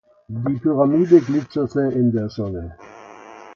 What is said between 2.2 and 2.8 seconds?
Sonne.